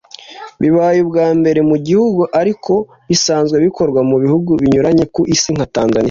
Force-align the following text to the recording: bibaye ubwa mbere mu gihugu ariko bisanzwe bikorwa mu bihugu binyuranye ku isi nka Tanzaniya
bibaye 0.61 0.97
ubwa 1.05 1.27
mbere 1.39 1.59
mu 1.69 1.75
gihugu 1.87 2.21
ariko 2.41 2.73
bisanzwe 3.09 3.55
bikorwa 3.65 3.99
mu 4.09 4.15
bihugu 4.23 4.51
binyuranye 4.61 5.05
ku 5.15 5.21
isi 5.35 5.49
nka 5.55 5.67
Tanzaniya 5.75 5.99